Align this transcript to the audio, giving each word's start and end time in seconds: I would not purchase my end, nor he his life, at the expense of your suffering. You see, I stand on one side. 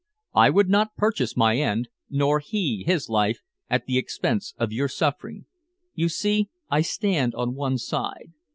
I 0.33 0.49
would 0.49 0.67
not 0.67 0.95
purchase 0.95 1.37
my 1.37 1.57
end, 1.57 1.87
nor 2.09 2.39
he 2.39 2.83
his 2.83 3.07
life, 3.07 3.41
at 3.69 3.85
the 3.85 3.99
expense 3.99 4.55
of 4.57 4.71
your 4.71 4.87
suffering. 4.87 5.45
You 5.93 6.09
see, 6.09 6.49
I 6.71 6.81
stand 6.81 7.35
on 7.35 7.53
one 7.53 7.77
side. 7.77 8.33